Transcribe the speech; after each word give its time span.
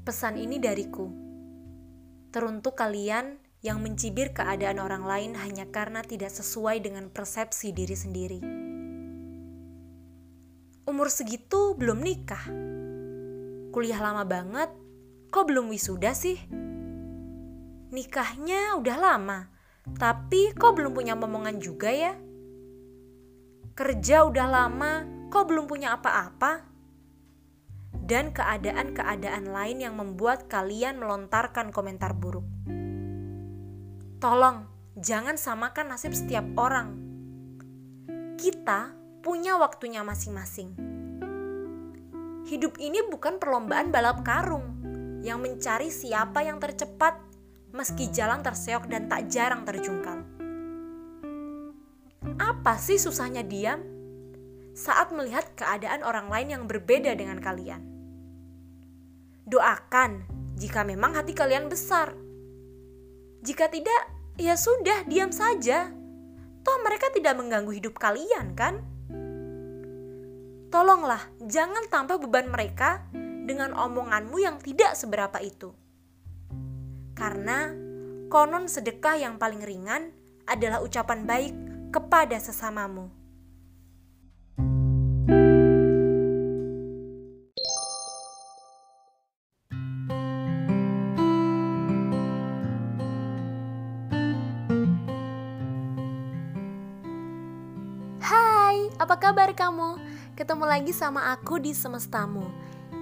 Pesan 0.00 0.40
ini 0.40 0.56
dariku. 0.56 1.12
Teruntuk 2.32 2.72
kalian 2.72 3.36
yang 3.60 3.84
mencibir 3.84 4.32
keadaan 4.32 4.80
orang 4.80 5.04
lain 5.04 5.32
hanya 5.36 5.68
karena 5.68 6.00
tidak 6.00 6.32
sesuai 6.32 6.80
dengan 6.80 7.12
persepsi 7.12 7.68
diri 7.76 7.92
sendiri. 7.92 8.40
Umur 10.88 11.12
segitu 11.12 11.76
belum 11.76 12.00
nikah. 12.00 12.48
Kuliah 13.76 14.00
lama 14.00 14.24
banget, 14.24 14.72
kok 15.28 15.44
belum 15.44 15.68
wisuda 15.68 16.16
sih? 16.16 16.40
Nikahnya 17.92 18.80
udah 18.80 18.96
lama, 18.96 19.52
tapi 20.00 20.56
kok 20.56 20.80
belum 20.80 20.96
punya 20.96 21.12
momongan 21.12 21.60
juga 21.60 21.92
ya? 21.92 22.16
Kerja 23.76 24.24
udah 24.24 24.46
lama, 24.48 25.04
kok 25.28 25.44
belum 25.44 25.68
punya 25.68 25.92
apa-apa? 25.92 26.69
Dan 27.94 28.34
keadaan-keadaan 28.34 29.50
lain 29.50 29.78
yang 29.86 29.94
membuat 29.94 30.50
kalian 30.50 30.98
melontarkan 30.98 31.70
komentar 31.70 32.14
buruk. 32.14 32.46
Tolong, 34.18 34.66
jangan 34.98 35.38
samakan 35.38 35.94
nasib 35.94 36.12
setiap 36.12 36.44
orang. 36.58 36.98
Kita 38.34 38.92
punya 39.22 39.56
waktunya 39.56 40.02
masing-masing. 40.02 40.74
Hidup 42.50 42.80
ini 42.82 43.04
bukan 43.06 43.38
perlombaan 43.38 43.94
balap 43.94 44.26
karung 44.26 44.80
yang 45.22 45.38
mencari 45.38 45.92
siapa 45.92 46.42
yang 46.42 46.58
tercepat 46.58 47.20
meski 47.70 48.10
jalan 48.10 48.42
terseok 48.42 48.90
dan 48.90 49.06
tak 49.06 49.30
jarang 49.30 49.62
terjungkal. 49.62 50.26
Apa 52.40 52.76
sih 52.76 52.98
susahnya 52.98 53.46
diam 53.46 53.99
saat 54.80 55.12
melihat 55.12 55.44
keadaan 55.60 56.00
orang 56.00 56.32
lain 56.32 56.48
yang 56.56 56.64
berbeda 56.64 57.12
dengan 57.12 57.36
kalian? 57.36 57.84
Doakan 59.44 60.24
jika 60.56 60.88
memang 60.88 61.12
hati 61.12 61.36
kalian 61.36 61.68
besar. 61.68 62.16
Jika 63.44 63.68
tidak, 63.68 64.08
ya 64.40 64.56
sudah, 64.56 65.04
diam 65.04 65.28
saja. 65.28 65.92
Toh 66.64 66.78
mereka 66.80 67.12
tidak 67.12 67.36
mengganggu 67.36 67.72
hidup 67.76 68.00
kalian, 68.00 68.56
kan? 68.56 68.80
Tolonglah, 70.72 71.28
jangan 71.44 71.84
tambah 71.92 72.16
beban 72.16 72.48
mereka 72.48 73.04
dengan 73.44 73.76
omonganmu 73.76 74.36
yang 74.40 74.56
tidak 74.60 74.96
seberapa 74.96 75.40
itu. 75.44 75.76
Karena 77.16 77.68
konon 78.32 78.64
sedekah 78.64 79.18
yang 79.20 79.36
paling 79.36 79.60
ringan 79.60 80.14
adalah 80.48 80.80
ucapan 80.80 81.28
baik 81.28 81.54
kepada 81.90 82.38
sesamamu. 82.38 83.19
Apa 99.10 99.34
kabar 99.34 99.50
kamu? 99.58 99.98
Ketemu 100.38 100.70
lagi 100.70 100.94
sama 100.94 101.34
aku 101.34 101.58
di 101.58 101.74
Semestamu. 101.74 102.46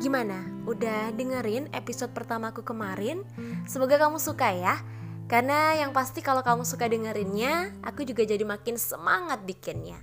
Gimana? 0.01 0.41
Udah 0.65 1.13
dengerin 1.13 1.69
episode 1.77 2.17
pertamaku 2.17 2.65
kemarin? 2.65 3.29
Semoga 3.69 4.01
kamu 4.01 4.17
suka 4.17 4.49
ya. 4.57 4.81
Karena 5.29 5.77
yang 5.77 5.93
pasti 5.93 6.25
kalau 6.25 6.41
kamu 6.41 6.65
suka 6.65 6.89
dengerinnya, 6.89 7.77
aku 7.85 8.09
juga 8.09 8.25
jadi 8.25 8.41
makin 8.41 8.81
semangat 8.81 9.45
bikinnya. 9.45 10.01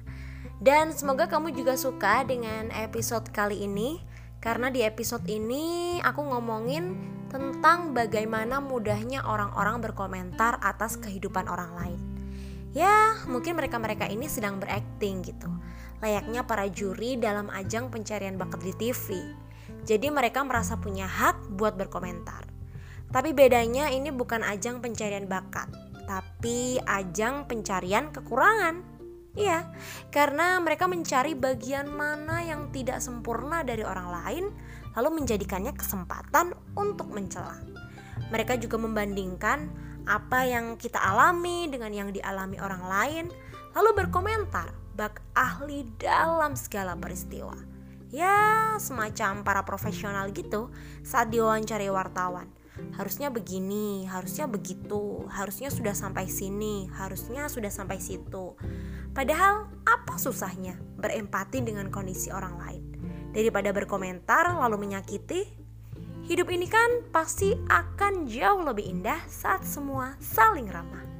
Dan 0.61 0.93
semoga 0.93 1.25
kamu 1.25 1.57
juga 1.57 1.73
suka 1.73 2.21
dengan 2.21 2.69
episode 2.69 3.25
kali 3.33 3.65
ini 3.65 3.97
karena 4.37 4.69
di 4.69 4.85
episode 4.85 5.25
ini 5.25 5.97
aku 6.05 6.21
ngomongin 6.21 7.01
tentang 7.33 7.97
bagaimana 7.97 8.61
mudahnya 8.61 9.25
orang-orang 9.25 9.81
berkomentar 9.81 10.61
atas 10.61 11.01
kehidupan 11.01 11.49
orang 11.49 11.73
lain. 11.73 12.14
Ya, 12.75 13.15
mungkin 13.31 13.55
mereka-mereka 13.55 14.11
ini 14.11 14.27
sedang 14.27 14.59
berakting 14.59 15.23
gitu 15.23 15.47
layaknya 16.03 16.43
para 16.43 16.67
juri 16.67 17.15
dalam 17.15 17.47
ajang 17.49 17.89
pencarian 17.89 18.35
bakat 18.35 18.61
di 18.63 18.73
TV. 18.75 19.25
Jadi 19.85 20.13
mereka 20.13 20.41
merasa 20.45 20.77
punya 20.77 21.05
hak 21.05 21.57
buat 21.57 21.77
berkomentar. 21.77 22.45
Tapi 23.09 23.31
bedanya 23.31 23.93
ini 23.93 24.09
bukan 24.13 24.41
ajang 24.41 24.81
pencarian 24.81 25.29
bakat, 25.29 25.69
tapi 26.09 26.81
ajang 26.83 27.49
pencarian 27.49 28.13
kekurangan. 28.13 28.81
Iya, 29.35 29.67
karena 30.15 30.57
mereka 30.63 30.87
mencari 30.87 31.35
bagian 31.35 31.91
mana 31.91 32.39
yang 32.39 32.71
tidak 32.71 33.03
sempurna 33.03 33.67
dari 33.67 33.83
orang 33.83 34.07
lain, 34.09 34.45
lalu 34.95 35.21
menjadikannya 35.21 35.75
kesempatan 35.75 36.55
untuk 36.77 37.11
mencela. 37.11 37.59
Mereka 38.31 38.57
juga 38.57 38.79
membandingkan 38.79 39.69
apa 40.05 40.45
yang 40.45 40.77
kita 40.77 41.01
alami 41.01 41.69
dengan 41.69 41.91
yang 41.91 42.09
dialami 42.13 42.61
orang 42.61 42.83
lain, 42.85 43.25
lalu 43.73 44.05
berkomentar 44.05 44.71
bak 44.95 45.19
ahli 45.35 45.83
dalam 45.99 46.55
segala 46.55 46.95
peristiwa. 46.95 47.57
Ya, 48.13 48.77
semacam 48.79 49.43
para 49.43 49.61
profesional 49.67 50.31
gitu 50.31 50.71
saat 51.03 51.33
diwawancari 51.33 51.91
wartawan. 51.91 52.47
Harusnya 52.95 53.31
begini, 53.31 54.07
harusnya 54.07 54.47
begitu, 54.47 55.27
harusnya 55.31 55.71
sudah 55.71 55.95
sampai 55.95 56.27
sini, 56.27 56.87
harusnya 56.95 57.47
sudah 57.47 57.71
sampai 57.71 57.99
situ. 57.99 58.55
Padahal 59.15 59.71
apa 59.87 60.15
susahnya 60.19 60.75
berempati 60.99 61.63
dengan 61.63 61.87
kondisi 61.87 62.31
orang 62.31 62.55
lain? 62.59 62.83
Daripada 63.31 63.71
berkomentar 63.75 64.47
lalu 64.59 64.87
menyakiti, 64.87 65.64
hidup 66.25 66.49
ini 66.49 66.65
kan 66.65 67.05
pasti 67.13 67.53
akan 67.69 68.25
jauh 68.25 68.65
lebih 68.65 68.85
indah 68.89 69.21
saat 69.29 69.61
semua 69.61 70.17
saling 70.17 70.65
ramah. 70.65 71.14